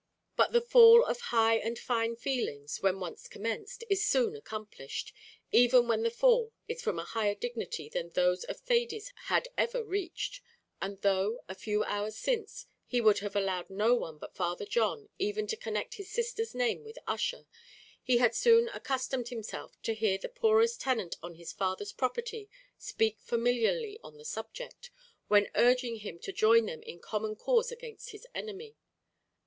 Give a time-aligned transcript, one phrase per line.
[0.35, 5.13] But the fall of high and fine feelings, when once commenced, is soon accomplished,
[5.51, 9.83] even when the fall is from a higher dignity than those of Thady's had ever
[9.83, 10.41] reached;
[10.81, 15.09] and though, a few hours since, he would have allowed no one but Father John,
[15.19, 17.45] even to connect his sister's name with Ussher,
[18.01, 23.19] he had soon accustomed himself to hear the poorest tenant on his father's property speak
[23.19, 24.89] familiarly on the subject,
[25.27, 28.75] when urging him to join them in common cause against his enemy.